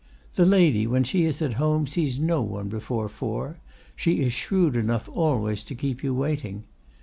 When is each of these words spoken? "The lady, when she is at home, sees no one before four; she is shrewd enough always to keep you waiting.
"The 0.33 0.45
lady, 0.45 0.87
when 0.87 1.03
she 1.03 1.25
is 1.25 1.43
at 1.43 1.53
home, 1.61 1.85
sees 1.85 2.17
no 2.17 2.41
one 2.41 2.69
before 2.69 3.07
four; 3.07 3.59
she 3.95 4.13
is 4.21 4.33
shrewd 4.33 4.75
enough 4.75 5.07
always 5.07 5.61
to 5.65 5.75
keep 5.75 6.01
you 6.03 6.11
waiting. 6.15 6.63